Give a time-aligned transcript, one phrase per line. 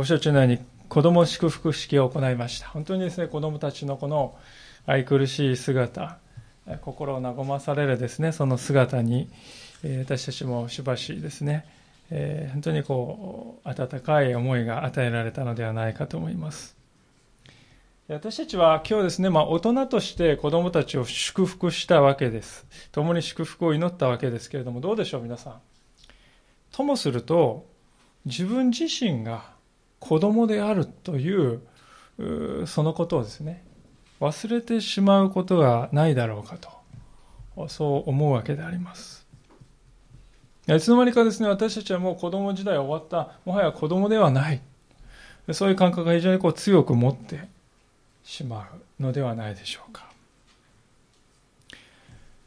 [0.00, 0.58] ご承知のように
[0.88, 4.34] 子供祝福式を行いました本当にですね子供たちのこの
[4.86, 6.16] 愛くるしい姿
[6.80, 9.28] 心を和まされるですねその姿に
[9.98, 11.66] 私たちもしばしですね
[12.08, 16.74] 本当にこう温かい思いが与えられたのではないかと思います
[18.08, 22.66] 私たちは今日ですね、まあ、大人として子供たちを祝福したわけです。
[22.90, 25.60] 共に祝福を祈ったわけですけれども、どうでしょう、皆さん。
[26.72, 27.68] ともすると、
[28.24, 29.59] 自分自身が
[30.00, 31.60] 子供であるという
[32.66, 33.62] そのことをですね
[34.20, 39.26] 忘れてしまうことがないだろうかとそう思うわけであります。
[40.66, 44.60] いつの間にかですね私たちはもう子供時代終わったもはや子供ではない。
[45.52, 47.48] そういう感覚が非常にこう強く持って
[48.24, 50.10] しまうのではないでしょうか。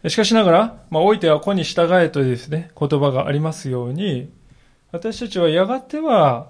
[0.07, 4.29] しかしながら、まあ、老いては子に従えというですね、言葉がありますように、
[4.91, 6.47] 私たちはやがては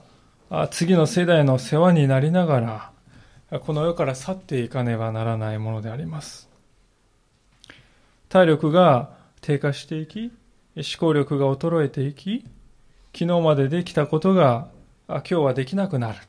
[0.70, 2.92] 次の世代の世話になりなが
[3.50, 6.48] らこの世から去っていかねばならないものであります。
[8.30, 10.32] 体力が低下していき
[10.76, 12.46] 思考力が衰えていき
[13.14, 14.68] 昨日までできたことが
[15.08, 16.20] 今日はできなくなる。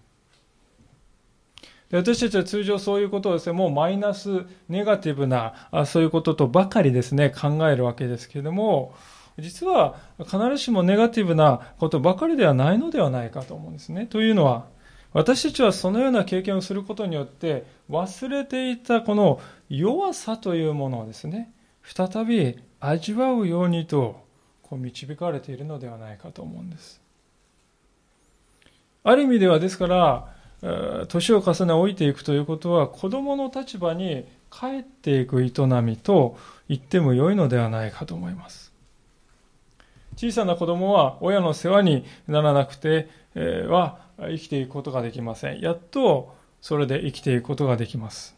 [1.92, 8.94] 私たちは通常そういうことをですね、もうマイナス、ネガティブな、そういうこととばかりですね、考えるわけですけれども、
[9.38, 14.06] 実は必ずしもネガティブなことばかりではないのではないかと思うんですね。
[14.06, 14.66] というのは、
[15.12, 24.24] 私たちはそのような経験をすることによって忘れていたこの弱さというものをですね、再び味わうようにと
[24.62, 27.00] こう導かれているのではないかと思うんです。
[29.04, 30.34] ある意味ではですから、
[31.08, 35.50] 年を重ね老いていくということは子供の立場に帰っていく営
[35.82, 38.63] みと言っても良いのではないかと思います。
[40.16, 45.60] 小さな子供は親の世話にならなくては生きていくことができません。
[45.60, 48.36] やっとそれで生きていくことができます。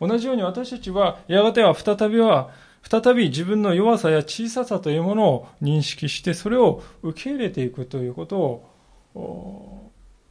[0.00, 2.50] 同じように私たちはやがては再びは
[2.82, 8.68] 再び自分の弱さや小ささというものを認識してそれを受け入れていくということ
[9.14, 9.90] を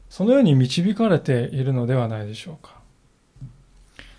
[0.10, 2.76] そのように導かれているのではないでしょうか。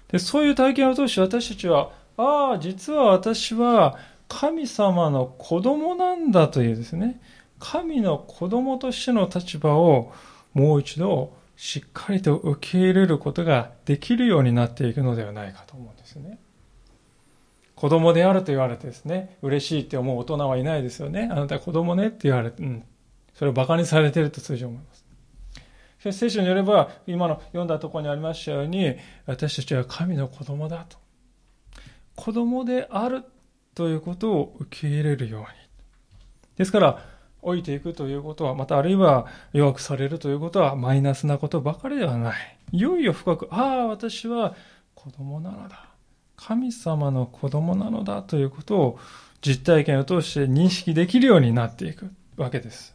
[0.09, 7.20] でそういう体験を通して私たちはああ実は私は神様の子供なんだというですね、
[7.58, 10.12] 神の子供としての立場を
[10.52, 16.38] もう一度しっかりと受け入れることができるようになっていくのではないかと思うんですね。
[17.74, 21.28] 子供であると言われてですね、嬉しいって思う大人はいないですよね。
[21.30, 22.84] あなた子供ねって言われて、うん。
[23.34, 25.04] それを馬鹿にされていると通常思います。
[25.98, 28.96] しかし聖書によれば、今の読んだところにありましたように、
[29.26, 30.98] 私たちは神の子供だと。
[32.14, 33.24] 子供である
[33.74, 35.46] ということを受け入れるように。
[36.56, 37.04] ですから、
[37.42, 42.58] 老いていくということは、またあるいは弱くされるということはマイナスなことばかりではない。
[42.72, 44.54] いよいよ深く、ああ、私は
[44.94, 45.86] 子供なのだ。
[46.36, 48.98] 神様の子供なのだということを
[49.40, 52.94] 実体験を通して認識できるようになっていくわけです。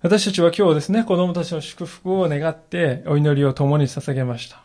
[0.00, 4.62] 私たちは今日ですね、子供たちの祝福を願ってお祈りを共に捧げました。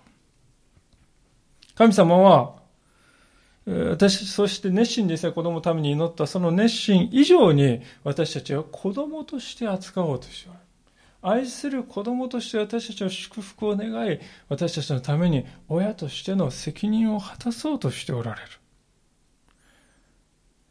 [1.75, 2.56] 神様は
[3.68, 10.60] 私、そして熱心にですね、子供のために祈ったその熱心以上に私たちは子供として扱おうとしておる。
[11.22, 18.42] 愛する子供として私たちは祝福を願い、私たちのために親としての責任を果たそうとしておられ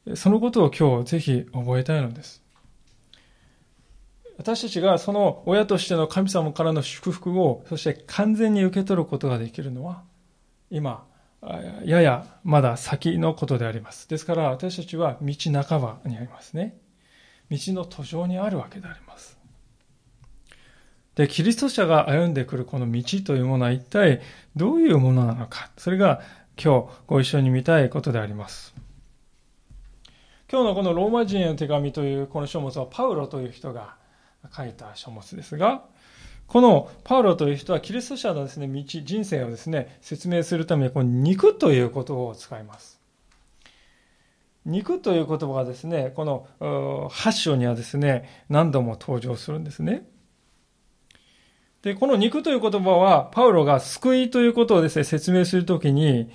[0.06, 0.16] る。
[0.16, 2.42] そのことを今日ぜひ覚えたいのです。
[4.38, 10.02] 私たちがその親としての神様からの祝福を、そして完全に受け取ることができるのは、
[10.70, 11.04] 今、
[11.84, 14.08] ややまだ先のことであります。
[14.08, 16.76] ですから私たちは道半ばにありますね。
[17.50, 19.38] 道の途上にあるわけであります。
[21.14, 24.20] で、キリスト者が歩んでくるこの道というものは一体
[24.54, 25.70] どういうものなのか。
[25.76, 26.20] それが
[26.62, 28.74] 今日ご一緒に見たいことであります。
[30.50, 33.96] 今日のこのローマ人への手紙というこの書物はパウロという人が
[34.54, 35.84] 書いた書物ですが、
[36.46, 43.00] このパウロという人はキリスト者のですね、道、人生をですね、説明するために、この肉という言葉を使います。
[44.64, 50.06] 肉という言葉がですね、この8章にはですね、何度も登場するんですね。
[51.82, 56.30] で、この肉という言葉は、パウロが救いということをですね、説明するときに、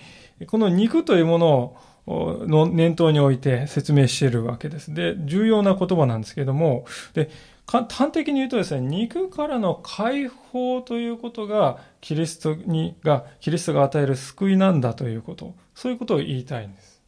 [0.48, 4.94] この肉というものをの念頭に置いて説明しているわけです。
[4.94, 7.30] で、重要な言葉なんですけれども、で、
[7.68, 17.02] 端的に言うとですね、肉からの解放ということが、キリストに、が、キリストが与える救いなんだということ、そういうことを言いたいんです。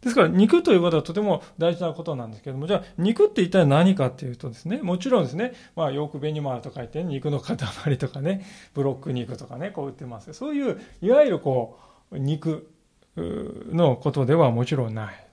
[0.00, 7.56] ですから肉ということはとても大事なことなんですけども、じゃあ肉って一体何かっていうとですね、もちろんですね、まあよくベニマーと書いて肉の塊
[7.98, 8.44] とかね、
[8.74, 11.78] ブロック肉とかね、こう売ってますそういう、いわゆるこ
[12.12, 12.70] う、肉
[13.16, 15.27] のことではもちろんない。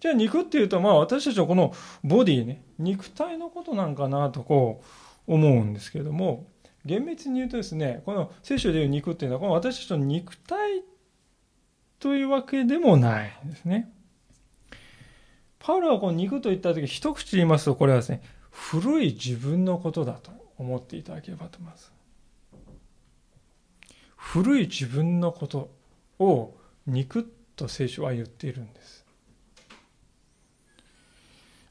[0.00, 1.72] じゃあ肉っていうと、まあ私たちはこの
[2.04, 4.82] ボディね、肉体のことなんかなとこ
[5.26, 6.46] う思うんですけれども、
[6.84, 10.82] 厳密に言うとですね、この聖書でいう肉っていうのは、この私たちの肉体
[11.98, 13.90] というわけでもないんですね。
[15.58, 21.92] パウロはこの肉と言ったとき、一口言いますと、これはですね、古い自分のことだと思っていただければと思います。
[24.16, 25.70] 古い自分のこと
[26.18, 26.54] を
[26.86, 29.05] 肉と聖書は言っているんです。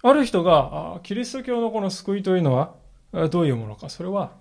[0.07, 2.75] ある人が、キリスト教のこの救いというのは
[3.31, 3.89] どういうものか。
[3.89, 4.33] それは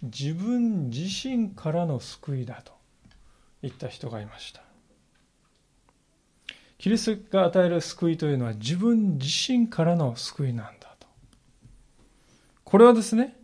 [0.00, 2.72] 自分自身からの救いだと
[3.60, 4.62] 言った人がいました。
[6.78, 11.06] キリストが与える救いというのは自分自身からの救いなんだと。
[12.64, 13.36] これはですね、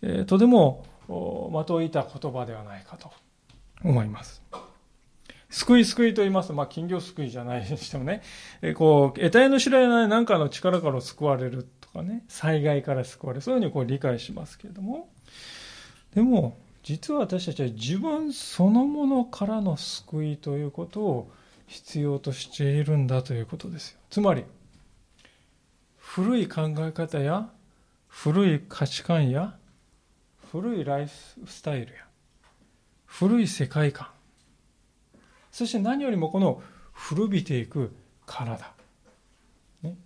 [0.00, 3.10] え、とても的をいた言葉ではないかと
[3.82, 4.42] 思います。
[5.54, 6.48] 救い救いと言います。
[6.48, 8.22] と、まあ、金魚救いじゃないにしてもね、
[8.60, 15.08] え、こう、得体の知らない何かの力から救われるとかね、災害から救われる、そういうふうにこう理解しますけれども、
[16.12, 21.30] でも、実は私たちは自分そのものからの救いということを
[21.68, 23.98] 必要としているんだということですよ。
[24.10, 24.44] つまり、
[25.98, 27.48] 古い考え方や
[28.08, 29.56] 古い価値観や
[30.50, 31.12] 古いライフ
[31.46, 32.00] スタイルや
[33.06, 34.08] 古い世界観
[35.54, 36.60] そして何よりもこの
[36.92, 37.94] 古びていく
[38.26, 38.72] 体
[39.84, 39.96] ね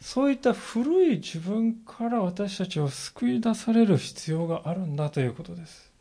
[0.00, 5.92] そういった古い自分から私たちを救い出される必要があるんだということです。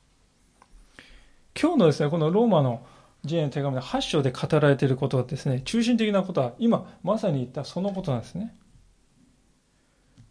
[1.60, 2.86] 今日のですね、このローマの
[3.26, 8.56] ジェーン手紙の8章で語られていることはですね、中心的なことは今まさに言ったそのことなんですね。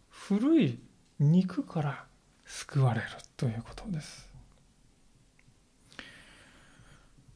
[0.09, 0.79] 古い
[1.19, 2.05] 肉から
[2.45, 3.07] 救われる
[3.37, 4.32] ということです。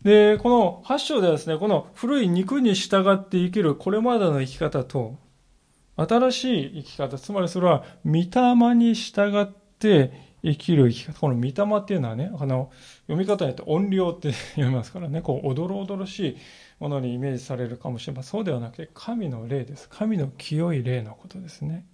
[0.08, 5.18] で、この8章ではですね、この古い肉に従って生きるこれまでの生き方と、
[5.98, 10.14] 新しい生き方、つまりそれは、御霊に従って
[10.44, 11.20] 生きる生き方。
[11.20, 11.52] この御霊
[11.82, 12.72] っていうのはね、あの、
[13.08, 16.38] 読み方によって音量って読みますからね、こう、おどろおどろしい
[16.80, 18.32] ものにイメージされるかもしれません。
[18.32, 19.90] そうではなくて、神の霊です。
[19.90, 21.86] 神の清い霊のことですね。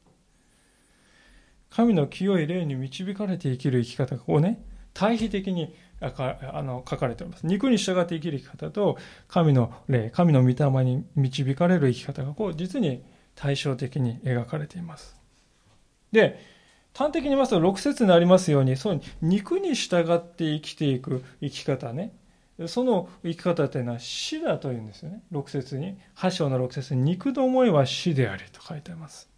[1.72, 4.64] 神の清い霊に導かれて生きる生き方が、こうね、
[4.94, 7.46] 対比的にあの書かれております。
[7.46, 8.98] 肉に従って生きる生き方と、
[9.28, 13.04] 神の霊、神の御霊に導かれる生き方が、こう、実に
[13.36, 15.16] 対照的に描かれています。
[16.12, 16.40] で、
[16.94, 22.14] 端的に言いますと、6節にありますように、そう肉に従って生きていく生き方ね。
[22.68, 25.24] その生き方というのは死だというんですよね。
[25.32, 25.98] 6節に。
[26.16, 29.33] 8章の6節に、肉の思いは死でありと書いてあります。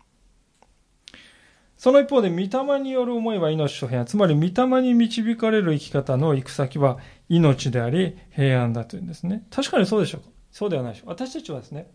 [1.77, 4.05] その一方で、御霊による思いは命と平安。
[4.05, 6.97] つまり、御霊に導かれる生き方の行く先は
[7.29, 9.43] 命であり、平安だというんですね。
[9.51, 10.27] 確かにそうでしょうか？
[10.51, 11.09] そうではないでしょう。
[11.09, 11.91] 私たちはですね、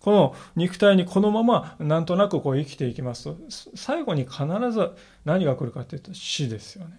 [0.00, 3.36] この肉体にこのままなんとなくこう生きていきますと、
[3.74, 4.92] 最後に必ず
[5.24, 6.98] 何が来るかというと死ですよね。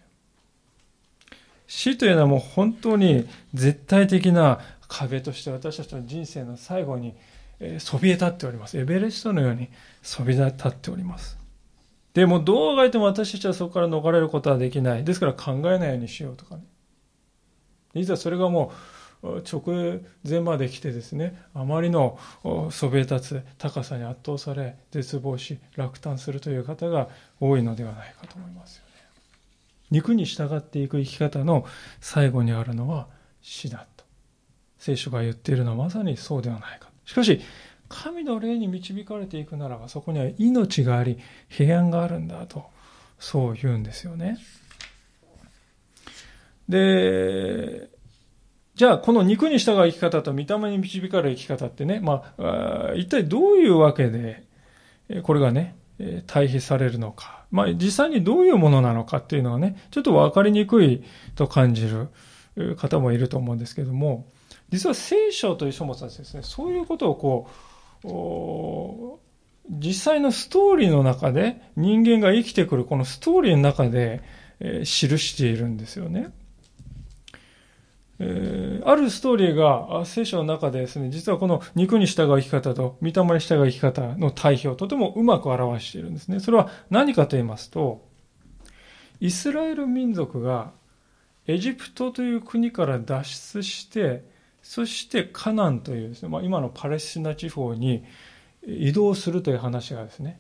[1.66, 7.16] 死というのはもう本当に絶対的な壁として私たちの人生の最後に
[7.80, 8.78] そびえ立っております。
[8.78, 9.70] エベレストのように
[10.04, 11.39] そびえ立っております。
[12.14, 15.04] でもどうあがいても私たちはそこから逃れることはできない。
[15.04, 16.64] ですから考えないようにしようとかね。
[17.96, 18.72] 実はそれがも
[19.22, 22.18] う直前まで来てですねあまりの
[22.72, 28.90] そびえ立つ高さに圧倒され絶望し落胆するという方が多いのではないかと思いますよね
[29.92, 31.66] 肉に従っていく生き方の
[32.00, 33.08] 最後にあるのは
[33.42, 34.06] 死だと
[34.78, 37.42] 聖書が言っているのはまさにそうではないかしかし
[37.90, 41.20] 神の霊に導かれていくならばそこには命があり
[41.50, 42.66] 平安があるんだと
[43.18, 44.38] そう言うんですよね
[46.70, 47.90] で
[48.80, 54.46] じゃあ、この肉に従う生き方と御霊に導かれる生き方ってね、まあ、一体どういうわけで、
[55.24, 55.76] これがね、
[56.28, 57.44] 対比されるのか。
[57.52, 61.04] まあ、実際にどういうものなのかっていうのはね、ちょっとわかりにくい
[61.36, 62.08] と感じる
[62.78, 64.32] 方もいると思うんですけども、
[64.70, 67.69] 実は聖書という書物はですね、そういうことをこう、
[69.70, 74.22] 実際のストーリーの中で人間が生きてくるこのストーリーの中で、
[74.62, 76.34] え記しているんですよね。
[78.22, 86.42] えー、あるストーリーが聖書の中でですね、実はこの肉に従う生き方と御霊に従う生き方の対比をとてもうまく表しているんですね。
[86.42, 88.06] それは何かと言いますと、
[89.22, 90.72] イスラエル民族が
[91.48, 94.24] エジプトという国から脱出して、
[94.70, 98.04] そしてカナンというですね、まあ、今のパレスチナ地方に
[98.68, 100.40] 移動するという話がですね、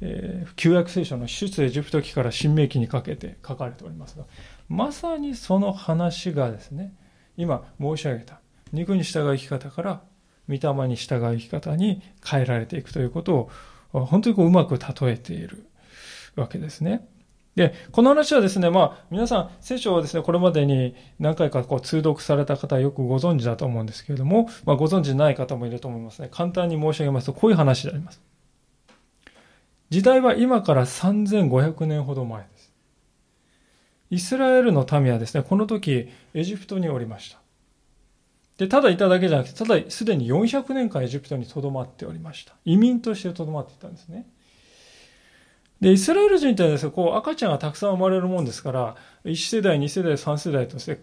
[0.00, 4.24] えー、旧約聖書の出エジプト記から新明記にかけて書かれておりますが、
[4.70, 6.94] まさにその話がですね、
[7.36, 8.40] 今申し上げた
[8.72, 10.00] 肉に従う生き方から
[10.48, 13.50] 御霊に従う生き方に変えられていくということ
[13.92, 15.66] を本当にこううまく例えている
[16.34, 17.06] わけですね。
[17.56, 26.28] で、この話はですね、まあ、皆さん、聖書をですね、これまでに何回かこう通読された方はよくご存知だと思うんですけれども、まあ、ご存知ない方もいると思いますね。
[26.30, 28.22] 簡単に申し上げますと、こういう話であります。
[29.90, 32.72] 時代は今から3500年ほど前です。
[34.10, 37.40] イスラエルの民はですね、この時、エジプトにおりました。
[38.58, 42.54] で、ただいただけじゃなくて、ただすでに400年間エジプトにとどまっておりました。
[42.64, 44.26] 移民としてとどまっていたんですね。
[45.80, 50.98] で、イスラエル人ってですね、こう赤ちゃんがたくさん生まれるもんですから、1世代、2世代、3世代として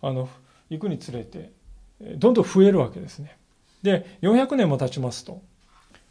[0.00, 0.28] あの
[0.70, 1.52] 行くにつれて、
[2.00, 3.36] どんどん増えるわけですね。
[3.82, 5.42] で、400年も経ちますと、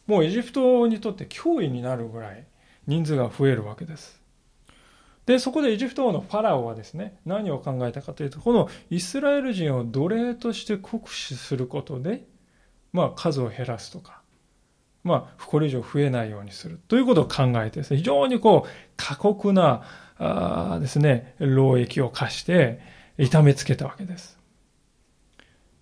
[0.06, 2.46] もうエジプトにとって脅威になるぐらい
[2.86, 4.22] 人数が増えるわけです。
[5.26, 12.26] で、そこでエジプト王のファラオはですね、何を考えたかというと、このイスラエル人を奴隷として酷使することで、
[12.92, 14.20] まあ数を減らすとか、
[15.04, 19.82] まあ、これ以上増えないようにするということを考えてですね、非常にこう、過酷な、
[20.18, 22.80] あですね、労役を課して、
[23.18, 24.38] 痛めつけたわけです。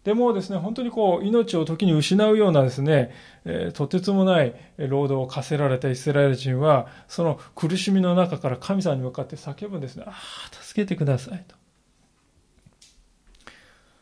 [0.05, 3.15] でもですね、本当にこう、命を時に失うようなですね、
[3.45, 10.05] えー、とてつもない労働を課せられたイスラエル人は、その苦しみの中から神様に向かって叫ぶんですね。
[10.09, 11.55] ああ、助けてくださいと。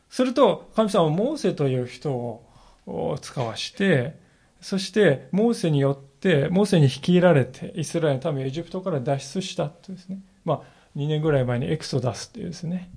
[0.09, 4.19] すると、神様はモーセという人を使わして、
[4.61, 10.63] そしてモーセによってモーセに率いられてイスラエルの民はエジプトから脱出したとですね、まあ、
[10.97, 12.91] 2年ぐらい前にエクソダスっていうですね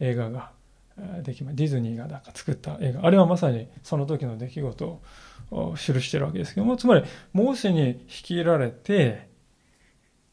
[0.00, 0.52] 映画が
[1.22, 3.06] できまディズニーがなんか作った映画。
[3.06, 5.02] あれはまさにその時の出来事
[5.50, 9.28] を記してるわけですけどもつまりモーセに率いられて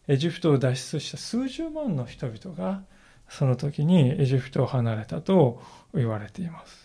[0.08, 2.84] エジプトを脱出した数十万の人々が
[3.30, 5.62] その時にエジプトを離れたと
[5.94, 6.83] 言われています。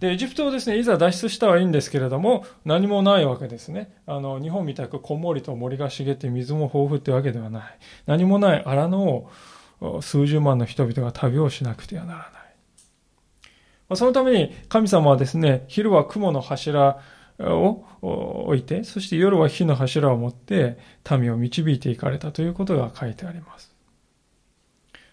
[0.00, 3.94] で、エジプトをですね、いざ脱出したはいいんですけれども、何もないわけですね。
[4.06, 7.78] あの、日本みたくこんもりと森が茂って水も豊富ってわけではない。
[8.06, 9.30] 何もない荒野を
[10.00, 12.24] 数十万の人々が旅をしなくてはならな
[13.92, 13.96] い。
[13.96, 17.00] そのために神様はですね、昼は雲の柱
[17.38, 17.84] を
[18.46, 20.78] 置いて、そして夜は火の柱を持って
[21.10, 23.74] 民を導いていかれたということが書いてあります。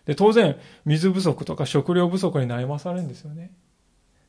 [0.06, 3.52] で、当然、水不足とか食料不足に悩まされるんですよね。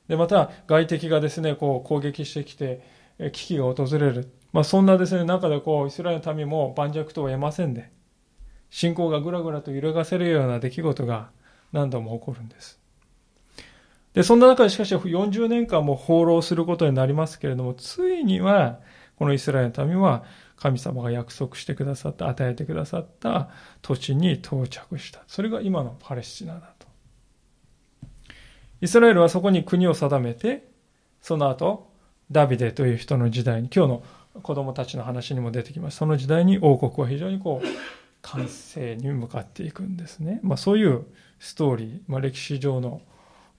[0.08, 2.82] で、また外敵がですね、こう攻撃してきて、
[3.18, 4.32] 危機が訪れる。
[4.52, 7.90] まあそんなですね、中でこう、イスラエルの民も盤石とは得ませんで、
[8.70, 11.30] 信仰がぐらぐらと揺るがせるような出来事が
[11.72, 12.80] 何度も起こるんです。
[14.14, 18.80] で、そんな中でしかし40年間も放浪することになりますけれども、ついには、
[19.16, 20.24] このイスラエルの民は
[20.56, 23.50] 神様が約束してくださった、与えてくださった
[23.82, 25.22] 土地に到着した。
[25.26, 26.77] それが今のパレスチナだ。
[28.80, 30.68] イスラエルはそこに国を定めて、
[31.20, 31.90] その後、
[32.30, 34.02] ダビデという人の時代に、今日の
[34.42, 35.96] 子供たちの話にも出てきます。
[35.96, 37.66] その時代に王国は非常にこう、
[38.22, 40.40] 完成に向かっていくんですね。
[40.42, 41.06] まあそういう
[41.38, 43.00] ストーリー、まあ歴史上の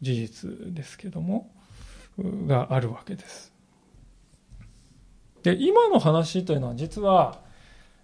[0.02, 1.52] 事実ですけども、
[2.48, 3.54] があるわけです。
[5.44, 7.42] で、今の話というのは実は、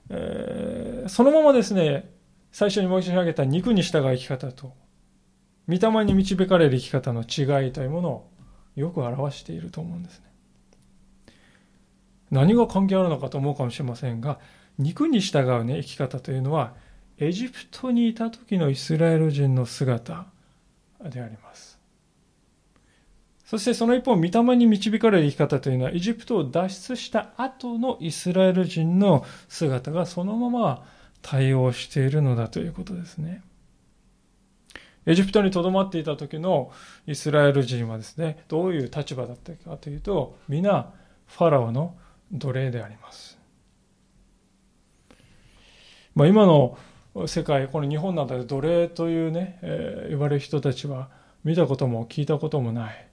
[0.09, 2.09] えー、そのままですね、
[2.51, 4.73] 最初に申し上げた肉に従う生き方と
[5.67, 8.29] 御霊に導かれる生き方の違いというものを
[8.75, 10.25] よく表していると思うんですね。
[12.31, 14.39] 何が関係あるのかと思うかもしれませんが、
[14.77, 16.73] 肉に従うね、生き方というのは、
[17.17, 20.25] エジプトにいた時のイスラエル人の姿
[21.09, 21.79] であります。
[23.45, 30.83] そしてその一方、御霊に導かれる生き方というのは、エジプトを脱出した後のイスラエル人の姿がそのまま
[31.21, 33.41] 対応しているのだということですね。
[35.05, 36.71] エジプトにとどまっていた時の
[37.05, 40.91] イスラエル人はですね、どういう立場だったかというと、皆、
[41.27, 41.95] ファラオの
[42.31, 43.37] 奴隷であります。
[46.15, 46.77] まあ、今の
[47.27, 51.09] 世界、この日本などで奴隷というね、えー、言われる人たちは
[51.43, 53.07] 見たことも聞いたこともない。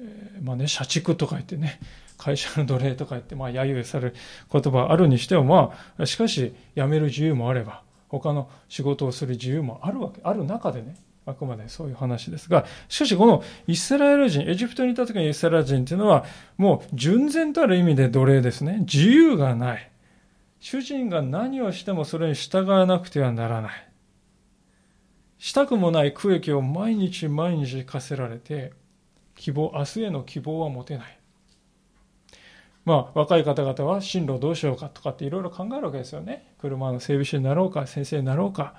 [0.00, 1.80] えー、まあね、社畜とか言ってね、
[2.18, 4.14] 会社の奴隷とか言って、まあ、揶揄される
[4.52, 7.82] 言葉あるにしても、まあ、しかし、辞める自由もあれば、
[8.12, 16.26] 他の仕事をする自由もあるわけ、ある中でね、あくまでそういう話ですが、しかしこのイスラエル人、エジプトにいた時のイスラエル人っていうのは、
[16.58, 18.80] もう純然たる意味で奴隷ですね。
[18.80, 19.90] 自由がない。
[20.60, 23.88] 主人が何をしてもそれに従わなくてはならない。
[25.38, 28.74] したくもない区域を毎日毎日課せられて、
[29.34, 31.18] 希望、明日への希望は持てない。
[32.84, 36.54] まあ、若い方々は進路どうしようかとかっていろいろ考えるわけですよね。
[36.60, 38.74] 車の整備士になろうか、先生になろうか、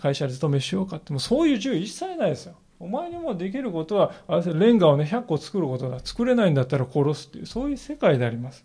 [0.00, 2.54] 会社で勤めしようかって、もうそういう自由一切ないですよ。
[2.78, 5.98] お前にもできることは、あれレンガをね、100個作ることだ。
[6.00, 8.64] 作れないんだったら殺すっていう、そういう世界であります。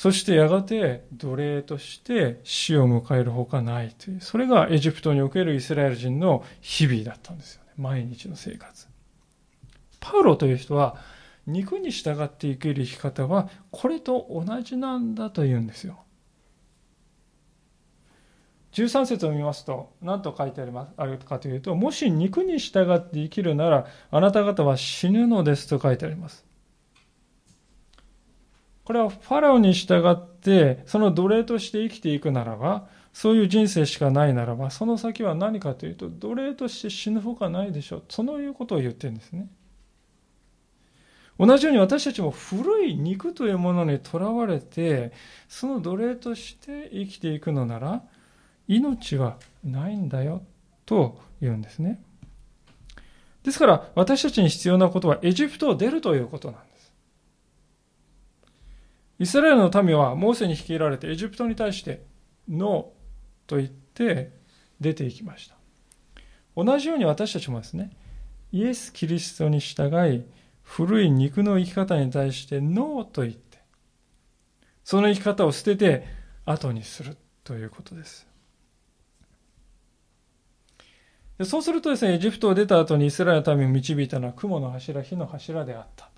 [0.00, 7.72] そしてやがて奴隷として死を迎えるほかないという、それがエジプトにおけるイスラエル人の日々だったんですよね。
[7.76, 8.88] 毎日の生活。
[10.00, 10.96] パウロという人は、
[11.46, 15.98] 肉に従って生きる生き方は、これと同じなんだと言うんですよ。
[18.72, 26.44] 13節を見ますと、何と書いてありますあるかというと、もし肉に従って生きるなら、あなた方は死ぬのですと書いてあります。
[28.84, 38.04] これはファラオに従って、その奴隷として生きていくならば、そういう人生しかないならば、その先は何かというと、奴隷として死ぬほかないでしょう。
[38.08, 39.48] そのいうことを言ってるんですね。
[41.40, 45.10] 同じように私たちも古い肉というものにとらわれて、
[45.48, 48.02] その奴隷として生きていくのなら、
[48.68, 50.42] 命はないんだよ
[50.84, 52.02] と言うんですね。
[53.42, 56.92] ですから私たちに必要なことはエジプトを出るということなんです。
[59.20, 62.02] イスラエルの民はモーセに率いられてエジプトに対して
[62.50, 64.30] ノーと言って
[64.78, 65.54] 出ていきました。
[66.54, 67.92] 同じように私たちもですね、
[68.52, 70.22] イエス・キリストに従い、
[70.70, 73.58] 古い肉の生き方に対してノーと言って、
[74.84, 76.06] その生き方を捨てて
[76.44, 78.24] 後にするということです。
[81.42, 86.10] そうするとですね、エジプトを出た後にイスラエルの民を導いたのは雲の柱、火の柱であったと。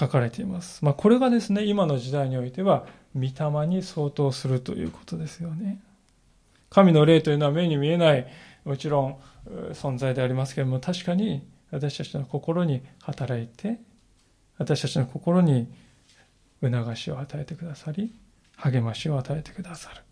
[0.00, 0.84] 書かれています。
[0.84, 5.80] まあ、これがですね、今の時代においては、御霊に相当するということですよね。
[6.70, 8.26] 神の霊というのは目に見えない、
[8.64, 9.16] もちろん
[9.74, 13.80] 存在でありますけれども、確かに私たちの心に働いて、
[14.58, 15.66] 私たちの心に
[16.62, 18.14] 促しを与えてくださり、
[18.56, 20.02] 励ましを与えてくださる。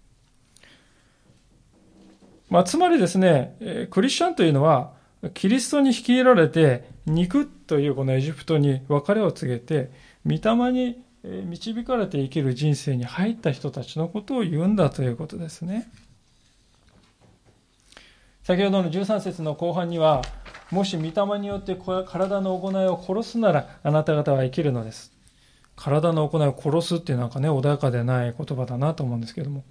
[2.49, 4.94] まあ、つまりですね、クリスチャンというのは、
[5.35, 9.92] キリストに率いられて、肉というこのエジプトに別れを告げて、
[10.27, 15.90] 御霊に導かれて生きる人生に入った人たちのことを言うんだということですね。
[18.42, 20.23] 先ほどの13節の後半には、
[20.70, 25.12] もし御霊によって体の行いを殺すならあなた方は生きるのです。
[25.76, 29.64] 体の行いを殺すっていうなんかね、穏やかでない言葉だなと思うんですけども。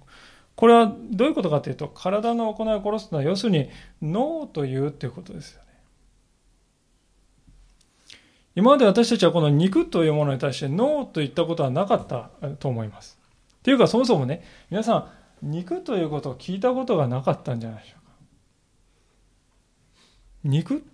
[0.56, 3.70] これはどういうことかというと、体の行いを殺すのは要するに
[4.02, 5.68] ノーというっていうことですよね。
[8.56, 13.18] 今まで私たちはこの肉というものに対してノーと言ったことはなかったと思います。
[13.58, 15.10] っていうかそもそもね、皆さ
[15.42, 17.99] ん、肉ということを聞いたことがなかったんじゃないでしょう。
[20.44, 20.84] 肉？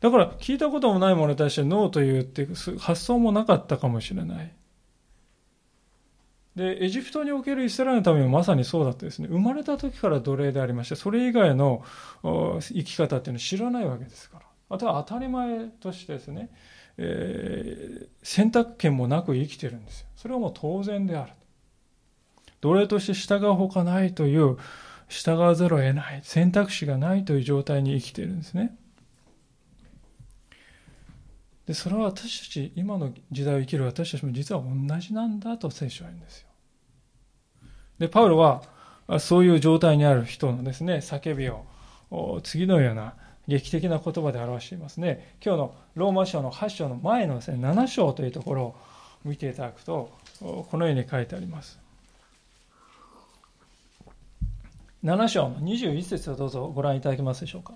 [0.00, 2.46] だから聞いたこともないものに対してノーというって
[2.78, 4.52] 発想もなかったかもしれない。
[6.54, 9.28] で、エジプトにおけるイスラエルの民もまさにそうだったですね。
[9.28, 11.84] 生まれた時から奴隷でありまして、それ以外の
[12.22, 14.44] 生き方っていうのを知らないわけですから。
[14.70, 16.50] あとは当たり前としてですね、
[16.96, 20.06] えー、選択権もなく生きてるんですよ。
[20.16, 21.32] それはもう当然である。
[22.60, 24.58] 奴隷として従うほかないという、
[25.08, 28.76] 従わざるを得ない、選択肢がないという状態に生きているんですね。
[31.68, 36.48] でそれは私たち今の時代を生きる私たちも実は同じなんだと聖書は言うんですよ。
[37.98, 38.62] でパウロは
[39.18, 43.14] そういう状態にある人のですね叫びを次のような
[43.46, 45.36] 劇的な言葉で表していますね。
[45.44, 48.76] 今日のローマ書の8章の前のですね7章というところを
[49.26, 51.78] 見ていただくとこのように書いてあります。
[55.04, 57.74] 7章の21節をどうぞご覧いただけますでしょうか。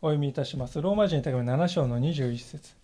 [0.00, 0.80] お読みいたします。
[0.80, 2.74] ローマ人に手紙7章の21節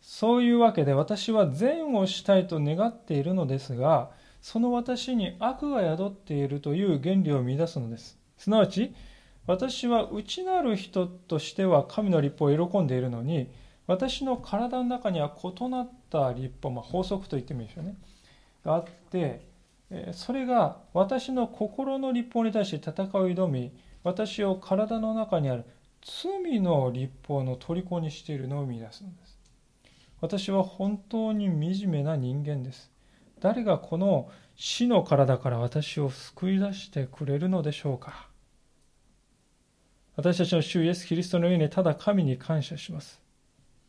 [0.00, 4.10] そういうわけで私は善をしたいと願っているのですが、
[4.42, 8.18] その私に悪が宿っているという原理を乱すのです。
[8.36, 8.94] すなわち、
[9.46, 13.50] 私は内なる人としては神の立法を喜んでいるのに、
[13.86, 17.96] 私の体の中には異なった立法、まあ、法則と言ってもいいでしょうね、
[18.64, 19.46] があって、
[20.12, 23.72] それが私の心の立法に対して戦いを挑み、
[24.02, 25.64] 私を体の中にある
[26.02, 29.38] 罪の立法の虜にしているのを見出すのです。
[30.20, 32.90] 私は本当に惨めな人間です。
[33.40, 38.28] 誰がこの死の体から私を救い出してくれるのでしょうか
[40.16, 43.20] 私たちの主イエス・キリストのようにただ神に感謝します。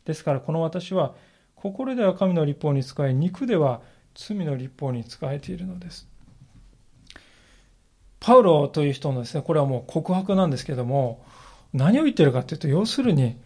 [0.04, 1.14] ですからこの私は
[1.54, 3.80] 心では神の立法に使い肉では
[4.16, 6.08] 罪の立法に仕えているのです。
[8.18, 11.24] パウロという人のですね、これはもう告白なんですけども、
[11.72, 13.36] 何を言ってるかというと、要するに、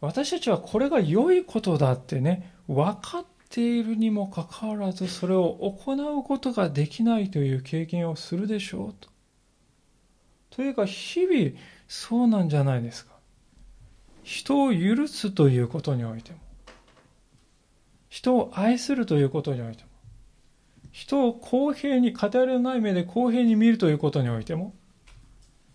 [0.00, 9.08] 私たちはこれが良いことだってね、分かっているにもかかわらず、それを行うことができないという経験をするでしょうと。
[10.50, 11.50] というか、日々
[11.88, 13.12] そうなんじゃないですか。
[14.22, 16.38] 人を許すということにおいても、
[18.08, 19.90] 人を愛するということにおいても、
[20.90, 24.74] 人を公平に、偏りのない目で公平に見るということにおいても、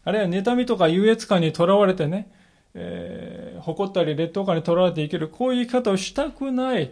[0.04, 2.32] あるいは妬みとか優越感にとらわれてね、
[2.74, 6.91] えー、誇ったり劣等感にとらわれていける、こういう生き方をしたくない。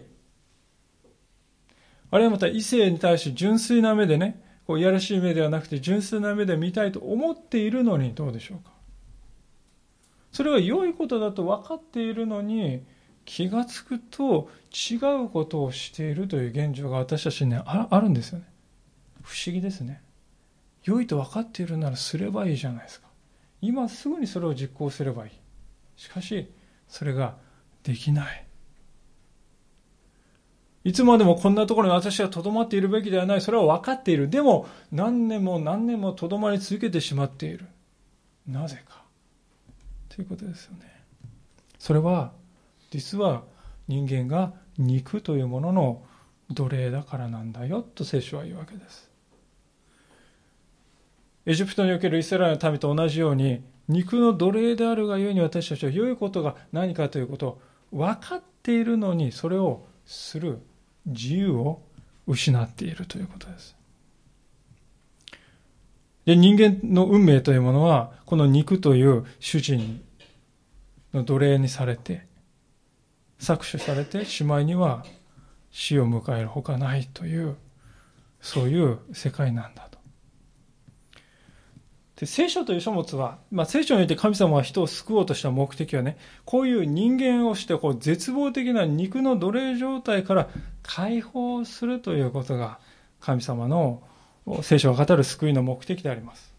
[2.12, 8.72] あるいはまた異性に対して純粋な目でね、こういやらしい目ではなくて純粋な目で見たいと思っているのにどうでしょうか。
[10.32, 12.84] それは良いことだと分かっているのに、
[13.26, 18.46] 気がつくと違うことをしているという現状が私たちに、ね、あるんですよね。
[19.24, 20.02] 不思議ですね。
[20.84, 23.08] 良いと分かっているならすればいいじゃないですか。
[23.62, 25.32] 今すぐにそれを実行すればいい。
[25.96, 26.50] しかし、
[26.88, 27.36] それが
[27.84, 28.46] できない。
[30.84, 33.42] いつまでもこんなところに私はとどまっているべきではない。
[33.42, 34.30] それは分かっている。
[34.30, 37.68] でも、何年も何年もとどまり続けてしまっている。
[38.48, 39.04] なぜか。
[40.10, 40.92] ということですよね。
[41.78, 42.34] それは、
[42.92, 43.44] 実は
[43.88, 46.04] 人間が肉というものの
[46.52, 49.10] 奴隷だからなんだよと聖書は言うわけです。
[51.46, 57.48] エジプトにおけるイスラエルの民と同じように肉の奴隷であるがゆえに私たちは良いことが何かということ
[57.92, 60.60] を分かっているのにそれをする
[61.06, 61.82] 自由を
[62.28, 63.76] 失っているということです。
[66.26, 70.02] で人間の運命というものはこの肉という主人
[71.14, 72.28] の奴隷にされて
[73.42, 75.04] 搾取されてしまいには
[75.72, 77.58] 死を迎えるほかないという
[78.40, 79.98] そういう世界なんだと。
[82.18, 90.48] で聖書という書物は、まあ、聖書において神様は人を救おうとした目的はねこういう人間をしてこう絶望的な肉の奴隷状態から
[90.84, 92.80] 解放するということが
[93.20, 94.04] 神様の
[94.62, 96.52] 聖書が語る救いの目的であります。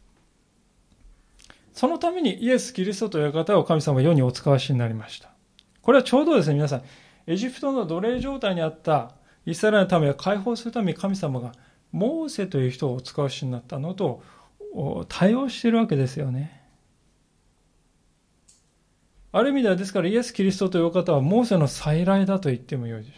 [1.74, 5.31] そのためにイエス・キリストという方を神様は世にお使わしになりました。
[5.82, 6.82] これはちょうどですね、皆さん、
[7.26, 9.12] エジプトの奴隷状態にあった
[9.44, 11.52] イスラエルのためを解放するために神様が
[11.90, 14.22] モーセという人をお使わしになったのと
[15.08, 16.62] 対応しているわけですよね。
[19.32, 23.12] ある意味ではですからイエス・キリストという方はモーセの再来だと言ってもよいでしょ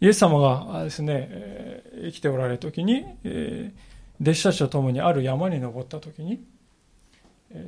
[0.00, 0.04] う。
[0.06, 3.04] イエス様がですね、生きておられる時に、
[4.20, 6.42] 弟子たちと共にある山に登った時に、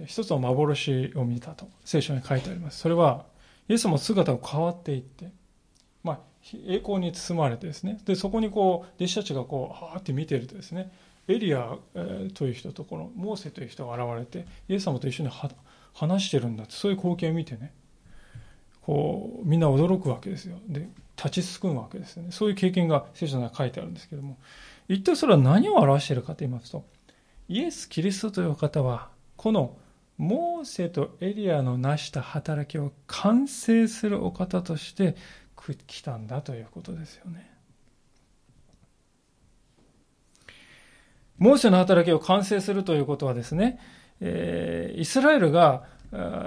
[0.07, 2.79] 一つの幻を見たと聖書に書いてあります。
[2.79, 3.25] それは、
[3.69, 5.31] イエス様姿が変わっていって、
[6.03, 6.19] まあ、
[6.67, 10.93] 栄光に包まれてですね、で、そこにこう、弟子たちがこう、はーって見てるとですね、
[11.29, 11.77] エリア
[12.35, 15.31] という人とこのモーセという人が現れて、イエス様と一緒に
[15.95, 17.73] 話してるんだって、そういう光景を見てね、
[18.83, 20.59] こう、みんな驚くわけですよ。
[20.69, 22.33] で、立ちすくむわけですよね。
[22.33, 24.39] そういう経験が聖書の中に書いてあるんですけども、
[24.89, 26.85] 一体それは何を表しているかと言いますと、
[27.49, 29.12] イエス・キリストという方は、
[29.43, 29.77] この
[30.19, 35.17] モーセとエリアの成した働きを完成するお方として
[35.89, 37.51] 来たんだということですよね。
[41.39, 43.81] モーセの働きを完成するということはですね、
[44.21, 45.87] えー、イスラエルが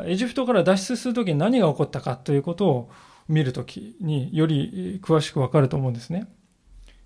[0.06, 2.92] エジプトから脱出するときに何が起こったかということを
[3.28, 6.30] 見るときにより詳しくわかると思うんですね。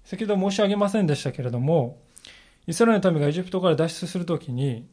[0.04, 2.00] 先ほど申し上げませんでしたけれども、
[2.68, 4.88] イスラエルの民がエジプトから脱出するときに、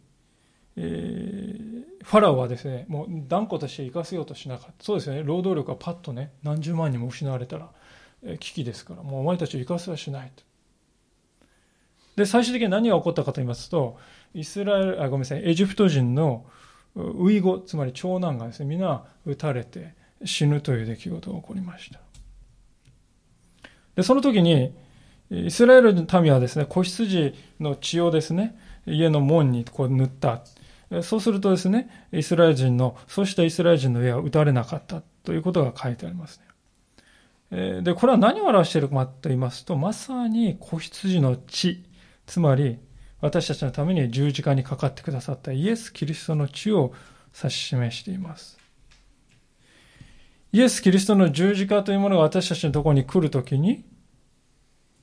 [0.76, 4.84] えー、ファラオはですね、もう断固として生かせようとしなかった。
[4.84, 7.70] そうですね、労働力がパッとね、何十万人も失われたら、
[8.24, 10.42] え、危機ですから、もうお前たちを生かせはしないと。
[12.16, 13.98] で、最終的に何が起こったかと言いますと、
[14.34, 16.46] イスラエル、あ、ごめんなさい、エジプト人の
[16.94, 22.00] ウイゴ、つまり長男がですね、皆撃たれて死ぬという出来事が起こりました。
[23.94, 24.74] で、その時に、
[25.30, 30.42] イスラエルの民はですね、子羊の血をですね、家の門にこう塗った。
[31.02, 36.40] そうするとですね、イスラエル人の、そうしたイスラエル人の上は撃たれなかったということが書いてあります
[37.50, 37.82] ね。
[37.82, 41.84] で、これは何を表しているかと言いますと、まさに子羊の血、
[42.26, 42.78] つまり
[43.20, 46.92] 私たちのために十字架にかかってくださったイエス・キリストの血を
[47.36, 48.58] 指し示しています。
[50.52, 53.84] イエス・キリストの十字架というものが私たちのところに来るときに、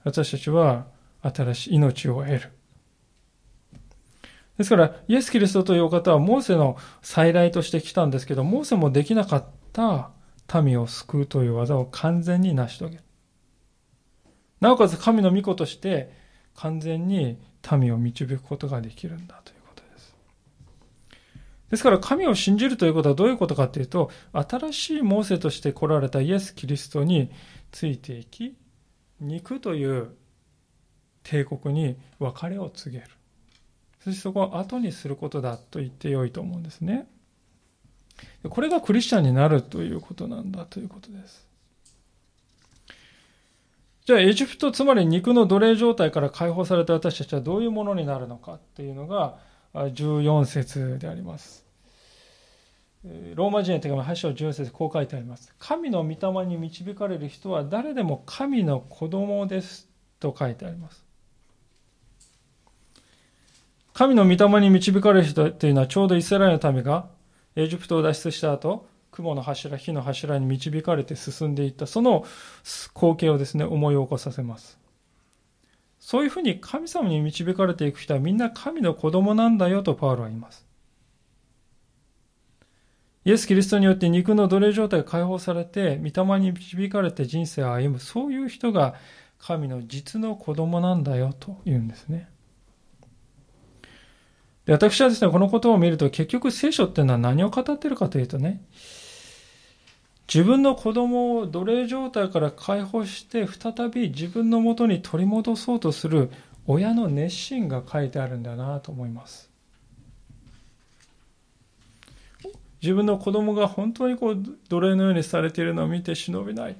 [0.04, 0.88] 私たちは
[1.22, 2.52] 新しい命を得る。
[4.58, 10.12] ですから、イエス・キリストというお方はモーセの再来として来たんですけど、モーセもできなかった
[10.62, 13.04] 民を救うという技を完全に成し遂げる。
[14.60, 16.14] なおかつ神の御子として
[16.56, 17.38] 完全に
[17.78, 20.16] 民を導くことができるんだということです。
[21.72, 27.32] ですから神を信じるということはどういうことかというと、新しいモーセとして来られたイエス・キリストに
[27.72, 28.56] ついていき、
[29.20, 30.16] 肉という
[31.24, 33.10] 帝国に別れを告げる。
[34.04, 37.08] そしてそこを後にすることだと言ってよいと思うんですね。
[38.50, 41.48] これがクリスチャンになるということなんだということです。
[44.06, 49.38] じゃあ、エジプト、つまり肉の奴隷状態から解放された私たちはどういうものになるのかっていうのが
[49.74, 51.66] 14節であります。
[53.36, 55.54] ローマ人へ手紙8章14節こう書いてあります。
[55.58, 59.88] 神の御霊に導かれる人は誰でも神の子供です
[60.20, 61.03] と書いてあります。
[63.94, 67.08] 神の御霊に導かれる人というのはちょうどイスラエルの民が
[67.56, 72.26] エジプトを脱出した後、雲の柱、火の柱に導かれて進んでいった、その
[72.96, 74.80] 光景をですね、思い起こさせます。
[76.00, 80.66] そういうふうに神様に導かれていく人はみんな神の子供なんだよとパウロは言います。
[83.26, 88.96] イエス・キリストによって肉の奴隷状態が解放されて、御霊に導かれて人生を歩む、そういう人が
[89.38, 92.33] 神の実の子供なんだよと言うんですね。
[94.66, 98.62] で私はですね、このことを見ると結局聖書っていうのは何を語ってるかというとね、
[100.34, 106.32] 自分の子供を奴隷状態から解放して再び自分のもとに取り戻そうとする
[106.66, 109.50] 親の熱心が書いてあるんだなと思います。
[112.82, 116.76] 自分の子供が本当にこう奴隷のようにされているのを見て忍びない。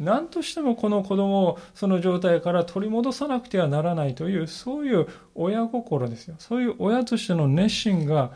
[0.00, 6.36] 何としてもこの子供をその状態から取り戻さなくてはならないというそういう親心ですよ。
[6.38, 8.32] そういう親としての熱心が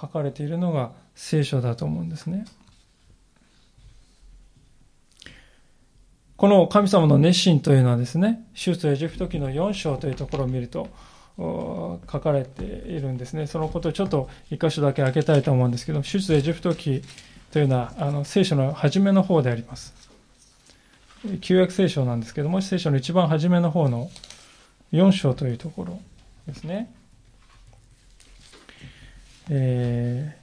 [0.00, 2.44] 書かれているのが聖書だと思うんですね。
[6.36, 10.88] この神様の熱心というのはですね出エジプト記の4章というところを見ると
[11.38, 13.48] 書かれているんですね。
[13.48, 17.02] そのことをちょっと一箇所だけ開けたいと思うんですけど出エジプト記
[17.50, 20.01] というのはあの聖書の初めの方であります。
[21.40, 24.10] 旧約聖書なんですけども、聖書の一番初めの方の
[24.92, 26.00] 4章というところ
[26.46, 26.92] ですね。
[29.48, 30.36] え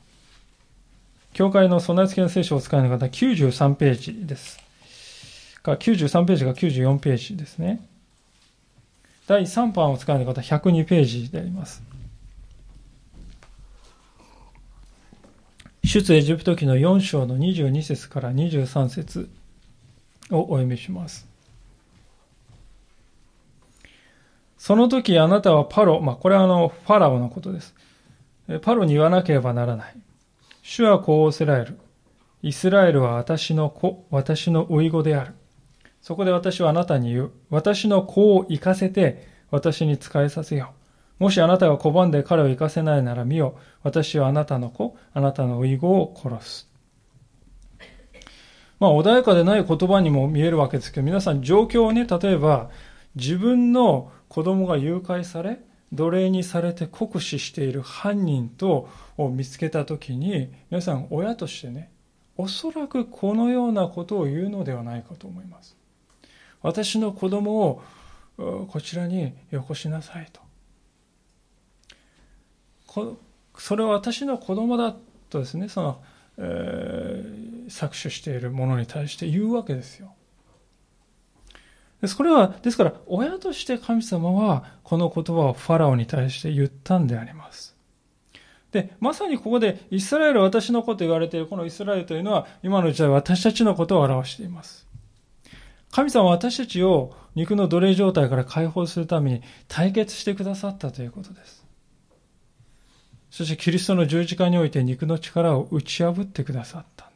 [1.33, 4.59] ー、教会の備え付けの聖書を使うの方、93ページです。
[5.63, 7.85] か93ページが94ページですね。
[9.27, 11.83] 第3版を使うの方、102ページであります。
[15.83, 19.29] 出エジプト記の4章の22節から23節
[20.31, 21.27] をお読みします。
[24.57, 27.73] その時あなたはパロ、まあ、これはあの、ファラオのことです。
[28.61, 29.95] パロに言わなければならない。
[30.61, 31.79] 主はこうおせられる。
[32.41, 35.33] イスラエルは私の子、私の甥子である。
[36.01, 37.31] そこで私はあなたに言う。
[37.49, 40.73] 私の子を生かせて、私に仕えさせよ
[41.19, 41.23] う。
[41.23, 43.57] もしあなたが拒んで彼を生かせないなら見よ。
[43.83, 46.68] 私はあなたの子、あなたの甥子を殺す。
[48.79, 52.69] まあ、穏やかでない言葉にも見えるわけですけど、皆さん状況をね、例えば、
[53.15, 55.59] 自分の子供が誘拐され、
[55.91, 58.87] 奴隷にされて酷使している犯人と
[59.17, 61.91] を見つけたときに、皆さん親としてね、
[62.37, 65.75] おそらくこのようなことを言うのではないかと思います。
[66.61, 67.83] 私の子供を
[68.67, 70.41] こちらによこしなさいと。
[73.57, 74.95] それは私の子供だ
[75.29, 76.01] とですね、その
[76.41, 80.13] えー、搾取しているものに対して言うわけですよ。
[82.01, 87.75] ですこれは、ですから、親として神様はこの言葉をファラオに対して言ったんであります。
[88.71, 94.87] で、まさにここでイスラエル私のこと言われているこのイスラエルというのは今の時代私たちのことを表しています。
[95.91, 101.65] 神様は私たちを肉の奴隷状態から解放するために対決してくださったということです。
[103.31, 107.08] そしてキリストの十字架において肉の力を打ち破ってくださった。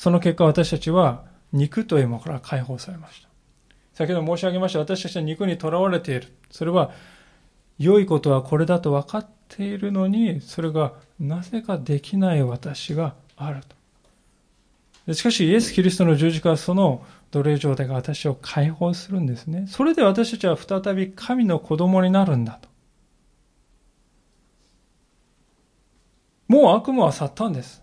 [0.00, 3.28] その結果私たちは肉というものから解放されました。
[3.92, 6.28] 先ほど申し上げました私たちは肉にとらわれている。
[6.50, 6.90] それは
[7.78, 13.60] 良いことはこれだと分かっているのに、それがなぜかできない私がある
[15.06, 15.12] と。
[15.12, 19.66] しかしイエス・キリストの十字架はその奴隷状態が私を解放するんですね。
[19.68, 22.70] それで私たちは再び神の子供になるんだと。
[26.48, 27.82] もう悪夢は去ったんです。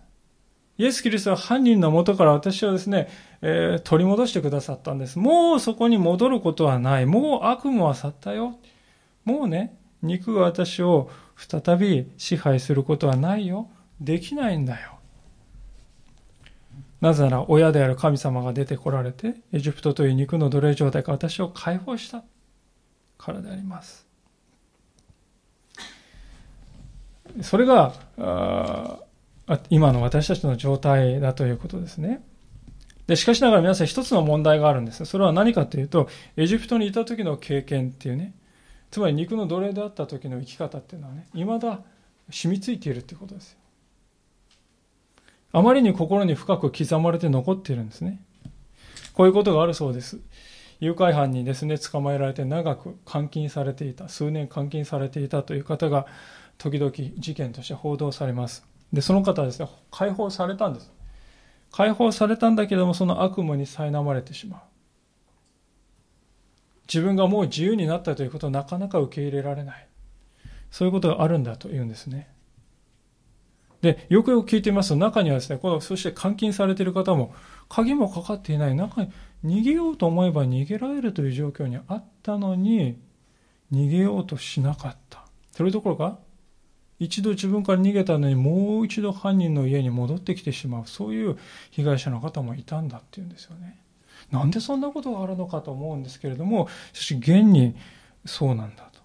[0.78, 3.08] イエス・キリストは犯人のもとから私をですね、
[3.42, 5.18] えー、取り戻してくださったんです。
[5.18, 7.06] もうそこに戻ることはない。
[7.06, 8.58] もう悪夢は去ったよ。
[9.24, 13.68] もうね、肉が私を再び支配することはないよ。
[14.00, 14.98] できないんだよ。
[17.00, 22.22] なぜなら親である神様が出てこられて、エジプトという肉の奴隷状態から私を解放した
[23.16, 24.06] からであります。
[27.42, 27.94] それが、
[29.70, 32.22] 今の私たちの状態だということですね。
[33.06, 35.04] で、しかしながら皆さん一つの問題があるんです。
[35.06, 38.34] それは何かというと、エジプトにいた時の経験っていうね、
[38.90, 41.80] つまり肉の奴隷であった時の生き方っていうのはね、未だ
[42.30, 43.58] 染みついているということですよ。
[45.52, 48.20] あまりに心に深く刻まれて残っているんですね。
[49.14, 50.18] こういうことがあるそうです。
[50.80, 56.06] 誘拐犯にですね、捕まえられて長く監禁されていた、数年監禁されていたという方が、
[56.58, 58.64] 時々事件として報道されます。
[58.92, 60.90] で、その方はですね、解放されたんです。
[61.70, 64.60] 解放されたんだけども、その悪夢に苛まれてしまう。
[66.86, 69.88] 自分がもう自由になったということをなかなか受け入れられない。
[70.70, 72.30] そういうことがあるんだというんですね。
[73.80, 77.32] で、よくよく聞いてみますと、中にはですね、この、そして監禁されている方も、
[77.68, 79.12] 鍵もかかっていない中に、
[79.44, 82.98] 逃げようと思えば逃げられるという状況にあったのに、
[83.70, 85.24] 逃げようとしなかった。
[85.52, 86.18] それどころか、
[86.98, 91.38] 一度自分から逃げたのにもう一度犯人の家に戻ってきてしまう、そういう
[91.70, 93.78] 被害者の方もいたんだっていうんですよね。
[94.32, 97.76] なんでそんなことがあるのかと思うんですけれども、しかし現に
[98.24, 98.98] そうなんだと。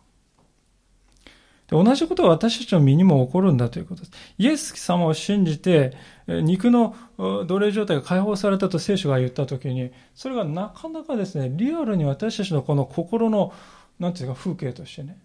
[1.77, 4.12] で同じことが私たちの身にも起こるんだということです。
[4.38, 5.95] イエス様を信じて、
[6.27, 13.53] 肉の奴隷状態が解放されたと聖書が言ったときに、それがなかなかですね、リアルに私たちのこの心の、
[13.99, 15.17] なんていうか風景としてね、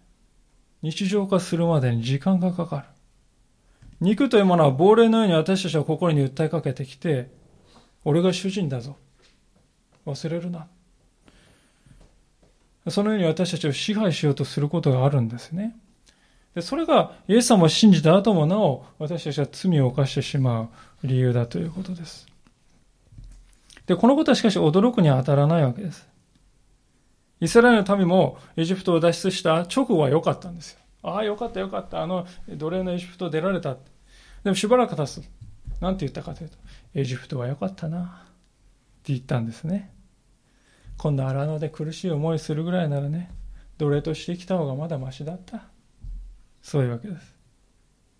[0.81, 2.85] 日常化するまでに時間がかかる。
[4.01, 7.29] 肉というものは亡霊のように私たちは心に訴えかけてきて、
[8.05, 8.95] 俺が主人だぞ。
[10.05, 10.67] 忘れるな。
[12.87, 15.75] そのように私たちを支配しようとすることがあるんですね。
[16.55, 20.69] でそれがイエス様を信じた後もなお私たちは罪を犯してしまう
[21.03, 22.27] 理由だということです。
[23.85, 26.08] で、このことはしかし驚くに当たらないわけです。
[27.41, 30.79] イスラエルの民もエジプトを脱出した直後は良かったんですよ。
[31.03, 32.01] ああ、良かった良かった。
[32.01, 33.77] あの奴隷のエジプト出られた。
[34.43, 35.21] でもしばらく経つ。
[35.79, 36.57] なんて言ったかというと、
[36.93, 37.99] エジプトは良かったな。
[37.99, 38.01] っ
[39.03, 39.93] て言ったんですね。
[40.97, 43.31] 今度荒野で苦しい思いするぐらいならね、
[43.77, 45.63] 奴隷として生きた方がまだマシだった。
[46.61, 47.35] そういうわけです。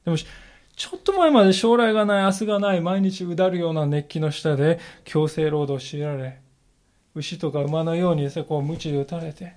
[0.06, 6.42] でも、ちょっと前まで将来がない、明日がない、毎日うだるような熱気の下で強制労働を強いられ、
[7.16, 9.54] 牛とか馬のようにですね、こう、鞭で打たれて、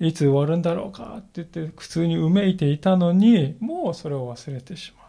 [0.00, 5.06] いつ終わるんだろうかって言って苦痛にうめいていたのに、もうそれを忘れてしまう。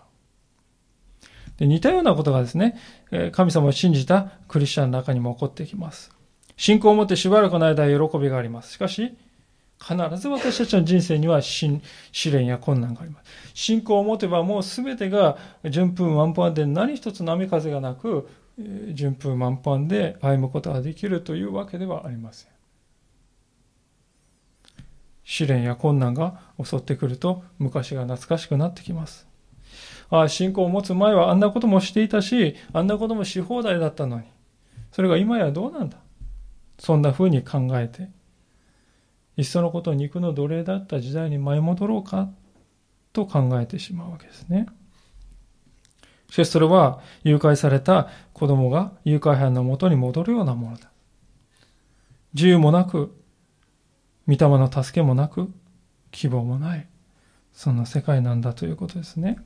[1.57, 2.79] で似たようなことがですね、
[3.33, 6.11] 神様を信じたクリスチャンの中にも起こってきます。
[6.57, 8.73] 信仰を持ってしばらくの間喜びがあります。
[8.73, 9.13] しかし、
[9.81, 11.79] 必ず私たちの人生には試
[12.31, 13.29] 練や困難があります。
[13.53, 15.37] 信仰を持てばもう全てが
[15.69, 18.27] 順風満帆で何一つ波風がなく
[18.93, 22.51] 順風満帆で歩むことができるというわけではありません。
[25.23, 29.27] 試練や困難が襲ってくると昔が懐かしくなってきます。
[30.09, 34.25] ああ、信仰を持つ前はあんなこともしていたし、あんなこともし放題だったのに、
[34.91, 35.97] それが今やどうなんだ？
[36.79, 38.09] そんな風に考えて、
[39.37, 42.29] いっそのこと肉の奴隷だった時代に舞い戻ろうか？
[43.13, 44.65] と考えてしまうわけですね。
[46.29, 50.89] しかしそれは誘拐された子供が誘拐犯のもとに戻るようなものだ。
[52.33, 53.15] 自由もなく、
[54.27, 55.51] 御霊の助けもなく、
[56.11, 56.87] 希望もない、
[57.51, 59.39] そんな世界なんだということですね。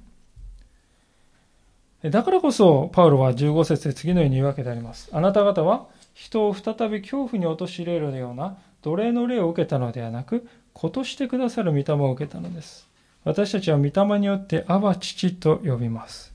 [2.04, 5.10] だからこそ、パウロは15節で次のように言うわけであります。
[5.14, 12.90] あなた方は人を再び恐怖に陥れるような奴隷の霊を受けたのではなく、子としてくださる御霊を受けたのです。
[13.24, 16.33] 私たちは御霊によってアバ父と呼びます。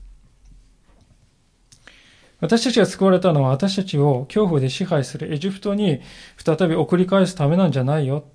[2.41, 6.01] 私たちが救われたのは私たちを恐怖で支配するエジプトに
[6.37, 8.25] 再び送り返すためなんじゃないよ。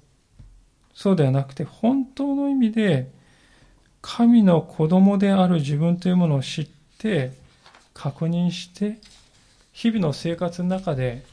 [0.94, 3.10] そうではなくて本当の意味で
[4.02, 7.32] 神の子供である自分というものを知って
[7.94, 8.98] 確認して
[9.72, 11.24] 日々の生活の中で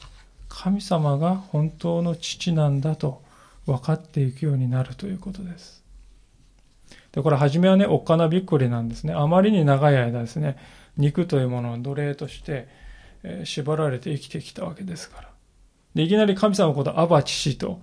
[0.48, 3.22] 神様が本当の父なんだと
[3.66, 5.82] 分かっていくようになるということです。
[7.12, 9.14] で、これ初めはね、おっかなびっくりなんですね。
[9.14, 10.56] あまりに長い間ですね、
[10.96, 12.68] 肉というものを奴隷として、
[13.24, 15.28] え縛られて生きてきたわけですから。
[15.94, 17.80] で、いきなり神様のことをアバ父と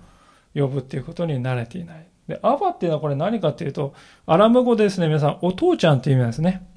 [0.53, 2.07] 呼ぶっていうことに慣れていない。
[2.27, 3.93] で、アバっていうのはこれ何かっていうと、
[4.25, 6.67] アラム語でですね、皆さん、お父ちゃんっていう意味なんですね。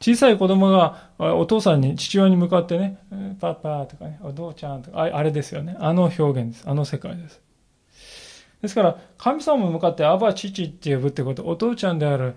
[0.00, 2.98] 小さい子供がお父さんに、父親に向かってね、
[3.40, 5.76] パパとかね、お父ちゃんとか、あれですよね。
[5.78, 6.68] あの表現です。
[6.68, 7.40] あの世界です。
[8.62, 12.36] ですから、神様に向かって、アバ父って呼ぶってこと、お父ちゃんである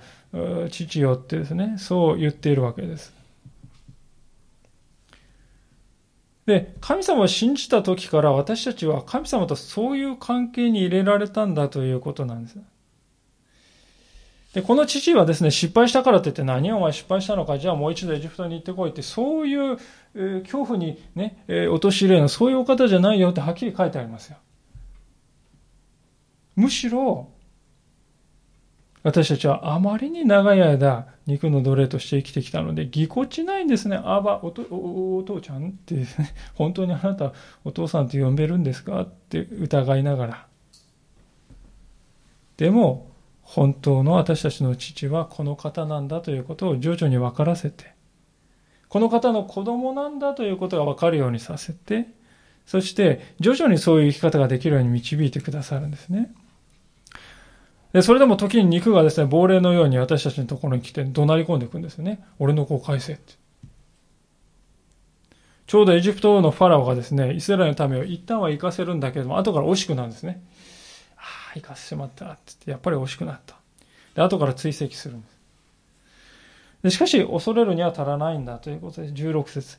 [0.71, 3.13] 父よってですね、そう言っているわけです。
[6.47, 12.59] で、神様を信じた時から私たちは神様とそういう関係に入れられたんだということなんです。
[14.53, 19.77] で、この父はですね、失敗したからといって何お前失敗したのか、じゃあもう一度エジプトに行ってこいって、そういう、
[20.15, 24.37] えー、恐怖にね、えー、陥れるの、そういうお方じゃないよってはっきり書いてありますよ。
[26.55, 27.29] むしろ、
[29.03, 33.99] 私たちはあまりに長い間、肉の奴隷として生きてきたので、ぎこちないんですね。
[34.03, 36.07] あば、お父ちゃんって、ね、
[36.55, 37.33] 本当にあなた
[37.63, 40.47] お父さんと呼べるんですかって疑いながら。
[42.57, 43.11] でも、
[43.43, 47.93] 本当の私たちの父はこの方なんだということを徐々に分からせて、
[48.89, 52.07] この方の子供なんだということが分かるようにさせて、
[52.65, 56.33] そして徐々にそういう生き方ができるように導いてくださるんですね。
[57.95, 62.21] で、それでも時に肉がですね、亡霊のように私たちのところに来て怒鳴り込んでいくんですよね。
[62.39, 63.35] 俺の子を返せって。
[65.65, 70.43] ちょうどエジプト王のファラオがですね、イスラエルの民を一旦は行かせるんだけれども、後から惜しくなるんですね。
[71.15, 71.21] あ
[71.51, 73.55] あ、行かせてしまったって言って、やっぱり惜しくなった。
[74.13, 75.37] で、後から追跡するんです。
[76.83, 79.13] でしかし、恐れるには足らないんだということです。
[79.13, 79.77] 16節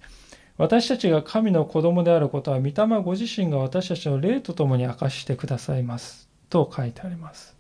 [0.57, 6.31] 私たちが神の子供であることは、御霊ご自身が私たちの霊とともに明かしてくださいます。
[6.49, 7.56] と書いてあります。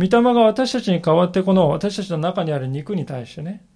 [0.00, 3.66] 御霊が私たちに代わってこの私たちの中にある肉に対してね、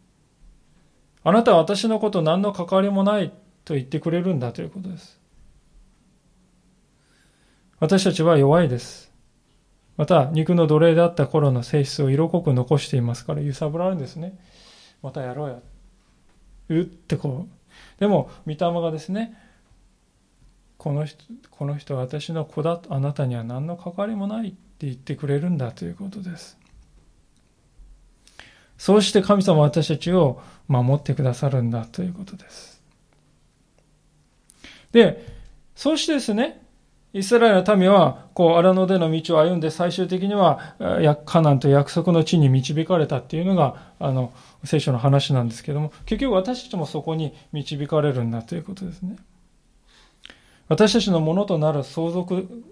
[1.23, 3.31] あなたは私のこと何の関わりもない
[3.67, 5.21] と言ってくれるんだということです。
[7.79, 9.13] 私たちは弱いです。
[9.99, 14.39] また、肉の奴隷であった頃の性質を色濃く残していますから揺さぶられるんですね。
[15.03, 15.63] またやろうよ。
[16.71, 18.01] うってこう。
[18.01, 19.39] でも、御霊がですね、
[20.79, 26.59] この人、この人は私の子だと、あなたには何の関わりもない言ってくれるんだということです。
[28.77, 32.83] そうして神様は私たちを守ってくださるんだということです。
[34.93, 35.27] で、
[35.75, 36.65] そうしてですね、
[37.13, 40.75] イスラエルの民は、こう、荒野での道を歩んで、最終的には、
[41.27, 44.33] カナンと約束の地に導かれたっていうのが、あの、
[44.65, 49.17] 聖書の話なんですけども、結局私たちもそこに導かれるんだということですね。
[50.67, 52.65] 私たちのものとなる相続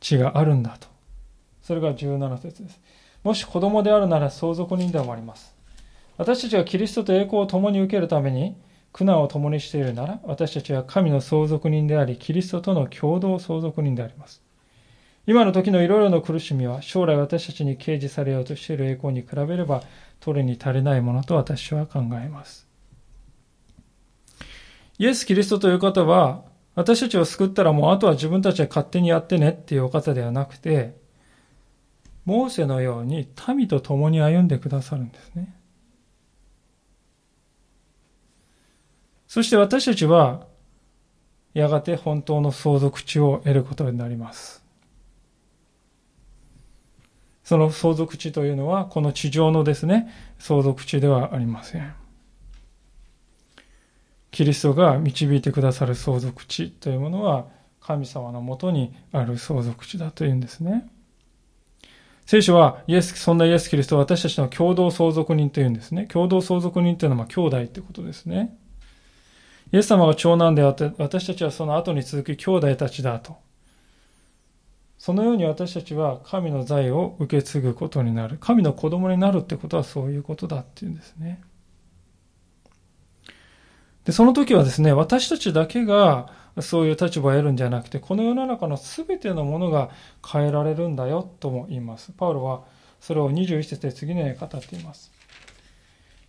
[0.00, 0.88] 地があるんだと。
[1.66, 2.80] それが17節です。
[3.24, 5.52] もし子供であるなら相続人でもあります。
[6.16, 8.56] 私たちがキリストと栄光を共に受けるために
[8.92, 14.42] 苦難を共にしているなら、私たちは神の相続人であり、キリストとの共同相続人であります。
[15.26, 19.82] 今の時のいろいろな苦しみは、将来私たちに掲示されようとしている栄光に比べれば、
[20.20, 22.68] 取れに足りないものと私は考えます。
[24.98, 26.44] イエス・キリストという方は、
[26.76, 30.94] 私たちを救ったらもうあとは自分たちは勝手にやってねっていうお方ではなくて、
[32.26, 35.54] モーセのように民と共に歩んでくださるんですね。
[39.28, 40.46] そして私たちは、
[41.54, 44.62] やがて本当の相続地を得ることになります。
[47.44, 51.94] その相続地というのは、この地上のですね、相続地ではありません。
[54.32, 57.46] キリストが導いてくださる相続地というものは、
[57.80, 60.90] 神様のもとにある相続地だというんですね。
[62.26, 66.06] 聖書は、イエス、そんなイエス・キリストは私たちの共同相続人というんですね。
[66.06, 68.58] 共同相続人というのは、ま、兄弟ってことですね。
[69.72, 73.36] イエス様が長男であって、私たちはその後に続き兄弟たちだと。
[74.98, 78.38] そのように私たちは神の財を受け継ぐことになる。
[78.40, 81.40] 神の子供になるってことはそういうことだっていうんですね。
[84.06, 86.30] で、その時はですね、私たちだけが
[86.60, 89.90] そういう立場を得るんじゃなくて、この世の中の全てのものが
[90.24, 92.12] 変えられるんだよとも言います。
[92.16, 92.62] パウロは
[93.00, 95.12] それを21節で次のように語っています。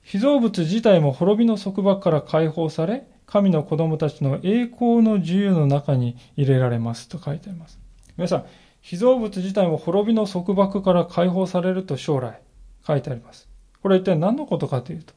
[0.02, 7.80] 被造物自体も滅びの束縛から解放され、神の子供たちの栄光の自由の中に入れられますと書いてあります。
[8.18, 8.46] 皆さん、
[8.82, 12.42] 被造物自体も滅びの束縛から解放されると将来
[12.88, 13.48] 書いてあります。
[13.84, 15.14] これは一体何のことかというと、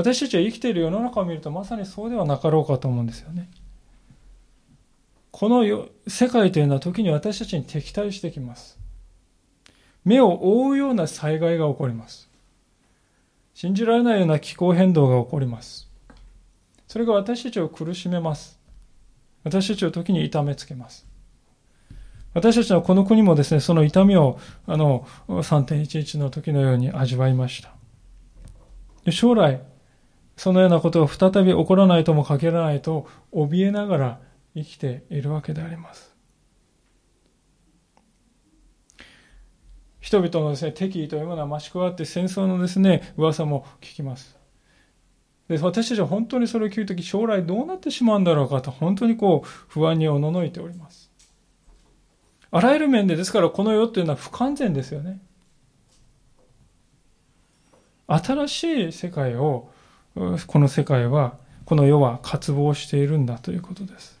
[0.00, 3.50] 私たちは生きている世の中を見るとまさにそうではなかろうかと思うんですよね。
[5.30, 8.78] この世界というのは時に私たちに敵対してきます。
[10.04, 12.30] 目を覆うような災害が起こります。
[13.54, 15.90] 信じられないような気候変動が起こります。
[16.88, 18.58] それが私たちを苦しめます。
[19.44, 21.06] 私たちを時に痛めつけます。
[22.32, 27.74] 私たちはこの国もですね、その痛みをあの3.11の時のように味わいました。
[29.10, 29.60] 将来、
[30.40, 34.20] そのようなことが再び起こらないとも限らないと怯えながら
[34.54, 36.16] 生きているわけであります。
[40.00, 44.38] 人々のですね、敵意というものは増し加わって戦争のですね、噂も聞きます。
[45.48, 51.12] で私たちは本当にそれを聞くとき、将来どうなってしまうんだろうかと、本当にこう、不安におののいております。
[52.50, 55.20] あらゆる面で、ですからこの世っていうのは不完全ですよね。
[58.06, 59.68] 新しい世界を、
[60.14, 61.34] この世界は、
[61.64, 64.20] この世は渇望しているんだということです。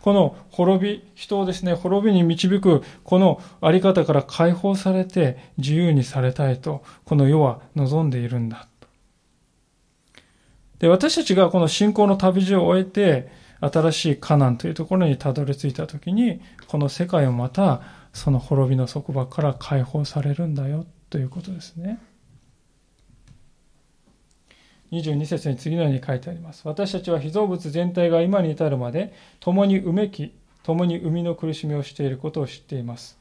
[0.00, 8.66] この滅び、人をですね、滅びに導く、このあり方から解放されて自由にされたいと、この世は望んでいるんだ。
[10.78, 17.80] で、私たちがこの信仰の旅路を終えて、新しいカナンというところにたどり着いたときに、この世界をまた
[18.12, 21.98] その滅びの束縛から解放されるんだよということですね。
[25.00, 26.62] 22節に次のように書いてあります。
[26.66, 33.18] 私たちは被造物全体が今に至るまで共にうめき、共に生みの苦しみをしていることを知っています。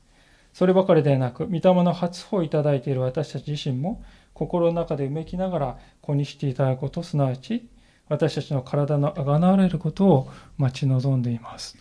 [0.54, 4.04] そればかりではなく、御霊の初歩をいただいている私たち自身も、
[4.34, 7.68] 心の中でうめきながら子にしていただくこと、すなわち、
[8.08, 11.78] 私たちの体のあがなわれることを待ち望んでいます。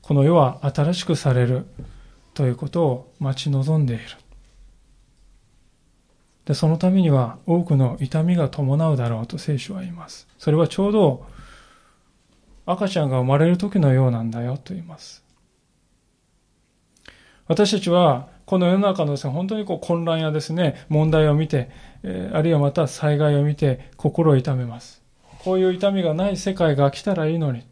[0.00, 1.66] この世は新しくされる
[2.34, 4.04] ということを待ち望んでいる。
[6.46, 10.28] で、そのためには多くの痛みが伴うだろうと聖書は言います。
[10.38, 11.26] それはちょうど
[12.66, 15.24] 赤ちゃんが生まれる時のようなんだよと言います。
[17.46, 21.70] 私たちはこの世の中のですね、本当にこう混乱やですね、問題を見て、
[22.02, 25.02] えあるいはまた災害を見て心を痛めます。
[25.44, 27.62] こういう痛みがない世界が来たらいいのに。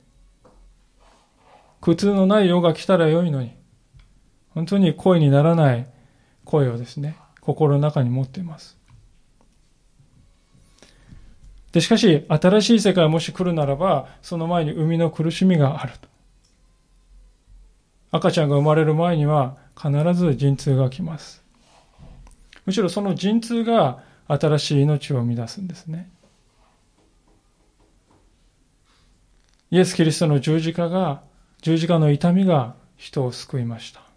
[1.80, 3.54] 苦痛のない世が来たら良いのに。
[4.50, 5.86] 本当に声にならない
[6.44, 8.78] 声をですね、心の中に持っています。
[11.72, 16.08] で、しかし、新しい世界がもし来るならば、その前に生みの苦しみがあると。
[18.12, 21.42] 赤ちゃんが生まれる前には、必ず陣痛が来ます。
[22.66, 26.10] むしろその陣痛が新しい命を生み出すんですね。
[29.70, 31.22] イエス・キリストの十字架が、
[31.62, 34.11] 十字架の痛みが人を救いました。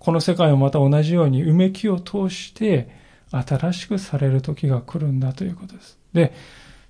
[0.00, 2.88] この世界をまた同じようにうめきを通して
[3.30, 5.98] 新しくされる時が来るんだということです。
[6.12, 6.32] で、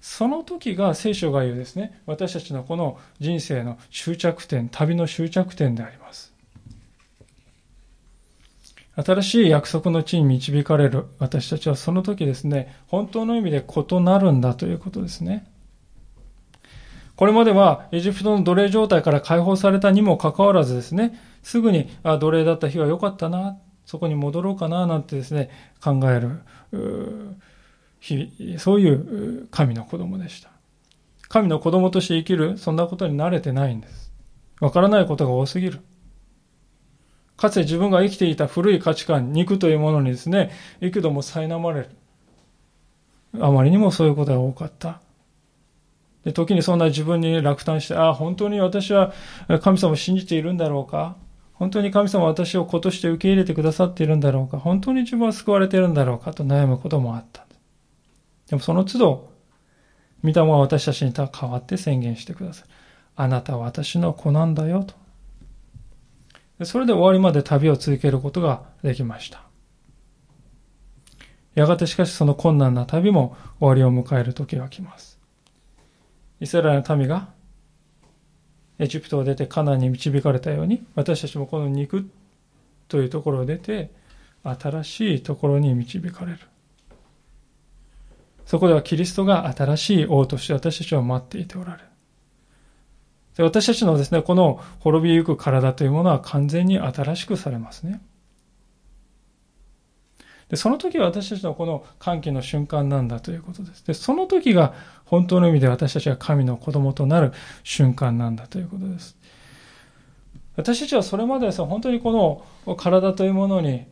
[0.01, 6.33] その時が聖書が言うですね、私たちのこの人生の終着点、旅の終着点であります。
[8.95, 15.47] 新しい約束の地に導かれる私たちはその時ですね、本当の意味で異なるんだということですね。
[17.17, 25.51] これまではエジプトの奴隷状態から解放されたにもかかわらずですね、すぐにあ奴隷だった日は良かったな、そこに戻ろうかな、なんてですね、
[25.83, 26.43] 考える、
[27.99, 30.51] 日、そういう神の子供でした。
[31.29, 34.13] 神の子供として生きる、そんなことに慣れてないんです。
[34.61, 35.81] わからないことが多すぎる。
[37.37, 41.91] かつて自分が生きていた古い価値観、肉というものにですね、幾度も苛まれる。
[43.41, 45.01] あまりにもそういうことが多かった。
[46.25, 49.15] で時にそんな自分に落胆して、ああ、本当に私は
[49.63, 51.17] 神様を信じているんだろうか？
[51.61, 54.59] 本当に神様は私を子として受け入れてくださっているんだろうか？
[54.59, 57.47] 本当に自分は救われているんだろうかと悩むこともあった。
[58.49, 59.31] でもその都度、
[60.25, 62.69] 御霊は私たちに代わって宣言してください。
[63.15, 64.85] あなたは私の子なんだよ
[66.59, 66.65] と。
[66.65, 69.43] それで終わりまで旅を続けることができました。
[71.55, 75.21] やがてしかしその困難な旅も終わりを迎える時が来ます。
[76.41, 77.29] イスラエルの民が
[78.81, 82.09] エジプトを出てカナンに導かれたように、私たちもこの肉
[82.89, 83.91] というところを出て、
[84.43, 86.39] 新しいところに導かれる。
[88.47, 91.85] そこではキリストが新しい王として私たちを待っていておられる。
[93.37, 98.01] で私たちのですね、この滅びゆく体というものは完全に新しくされますね。
[100.51, 103.87] で、その時は私たちのこの歓喜の瞬間なんだということです。
[103.87, 104.75] で、その時が
[105.05, 107.33] 本当の意味で私たちが神の子供となる
[107.63, 109.17] 瞬間なんだということです。
[110.57, 113.87] 私たちはそれまでです本当にこの体というものに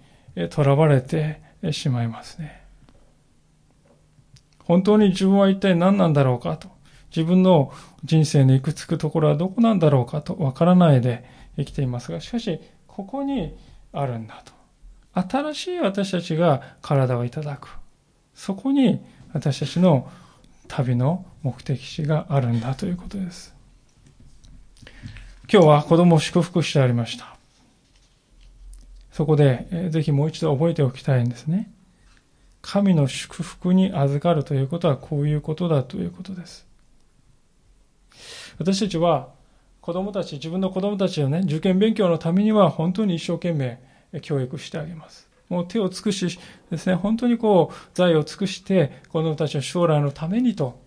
[0.51, 1.41] とらわれて
[1.71, 2.65] しまいますね。
[4.65, 6.69] 本当に自分は一体何なんだろうかと。
[7.15, 7.73] 自分の
[8.05, 11.25] 人生の行くつくところはどこなんだろうかとわからないで
[11.57, 13.57] 生きていますが、しかし、ここに
[13.93, 14.58] あるんだと。
[15.23, 17.71] 新しい私たちが体をいただく。
[18.35, 20.11] そこに私たちの
[20.69, 23.55] 旅の目的地があるんだということです。
[25.51, 27.37] 今日は子供を祝福してありました。
[29.13, 31.71] そこで、ぜひもう一度覚えておきたいんですね。
[32.61, 36.67] 神の祝福に預かるということはこういうことだということです。
[38.59, 39.31] 私たちは
[39.81, 43.81] 子供たち、自分の子供たちをね、受験勉強のためには本当に一生懸命
[44.23, 45.29] 教育してあげます。
[45.49, 46.39] もう手を尽くし
[46.71, 50.81] ですね、本当にこう、財を尽くして、子供たちの将来のためにと、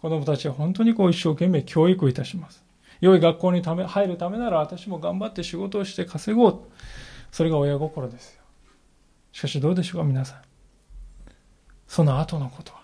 [0.00, 2.64] 子供たちは本当にこう一生懸命教育いたします。
[3.00, 6.60] 良い学校にため入るためなら私も頑張って仕事をして稼ごう。
[7.30, 8.42] それが親心ですよ。
[9.32, 10.42] しかしどうでしょうか、皆さん。
[11.86, 12.82] その後のことは。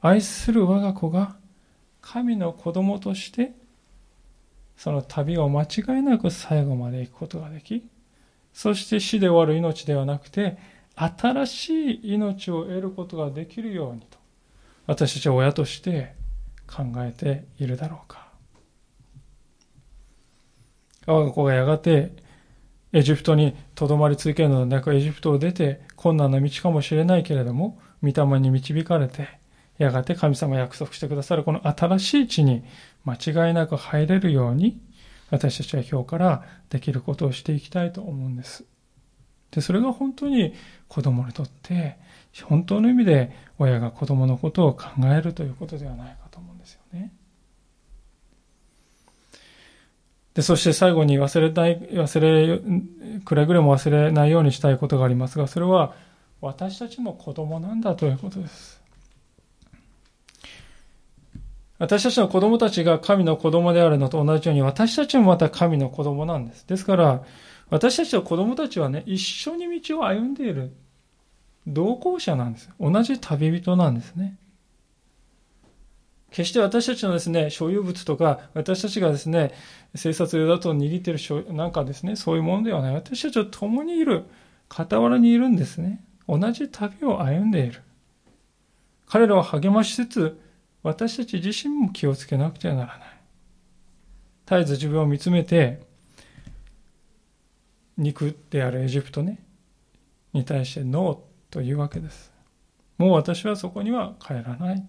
[0.00, 1.36] 愛する我が子が
[2.00, 3.52] 神の子供として
[4.76, 7.84] その旅を間違いなく最後まで行くことができ、
[8.58, 10.58] そして死で終わる命ではなくて、
[10.96, 14.18] 新しい命を得ることができるようにと、
[14.88, 16.16] 私たちは親として
[16.66, 18.32] 考えているだろうか。
[21.06, 22.10] 我が子がやがて
[22.92, 29.28] エジプトにとどまり続けるのではなく、エジプトを出て困難な道かもしれないけれども、御霊に導かれて、
[29.78, 32.64] やがて神様が約束してくださるこの新しい地に
[33.04, 34.80] 間違いなく入れるように、
[35.30, 38.64] 私たちは今日からできることをしていきたいと思うんです。
[39.50, 40.54] で、それが本当に
[40.88, 41.96] 子供にとって、
[42.44, 47.12] 本当の意味で親が子供のことを考えるということではないかと思うんですよね。
[50.34, 55.94] で、そして最後に忘れない、忘れ、くれぐれも忘れないようにしたいことがありますが、それは
[56.40, 58.80] 私たちも子供なんだということです。
[61.78, 66.66] 私たちの子供たちが神の子供であるのと同じように、私たちもまた神の子供なんです。
[66.66, 67.22] ですから、
[67.70, 70.72] 私たちの子供たちはね、一緒に道を歩んでいる
[71.66, 72.70] 同行者なんです。
[72.80, 74.36] 同じ旅人なんですね。
[76.30, 79.52] 決して私たちのですね、所有物とか、私たちがですね、
[79.94, 82.94] 生殺用だと握っているなんかですね、そういうものではない。
[82.94, 84.24] 私たちは共にいる、
[84.68, 86.04] 傍らにいるんですね。
[86.28, 87.82] 同じ旅を歩んでいる。
[89.06, 90.40] 彼らを励ましつつ、
[90.82, 93.08] 私たち自身も気をつけなくてはならない。
[94.46, 95.82] 絶えず自分を見つめて、
[97.96, 99.44] 肉であるエジプトね、
[100.32, 101.18] に対してノー
[101.52, 102.32] というわけです。
[102.96, 104.88] もう私はそこには帰らない。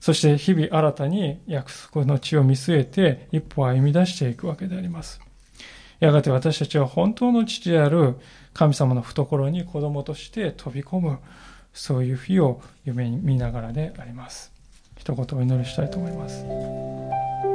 [0.00, 5.20] そして日々新たに約束の地を見据えて一歩歩み出していくわけであります。
[6.00, 8.16] やがて私たちは本当の父である
[8.52, 11.18] 神様の懐に子供として飛び込む
[11.72, 14.52] そういう日を夢見ながらであります
[14.96, 17.51] 一言お祈りしたいと思います。